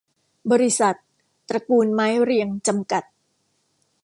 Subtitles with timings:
[0.51, 0.95] บริษัท
[1.49, 3.03] ตระกูลไม้เรียง จำกัด